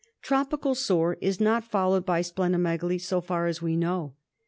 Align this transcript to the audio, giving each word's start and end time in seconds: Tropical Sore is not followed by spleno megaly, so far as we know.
Tropical 0.23 0.73
Sore 0.73 1.15
is 1.21 1.39
not 1.39 1.63
followed 1.63 2.07
by 2.07 2.21
spleno 2.23 2.59
megaly, 2.59 2.99
so 2.99 3.21
far 3.21 3.45
as 3.45 3.61
we 3.61 3.75
know. 3.77 4.15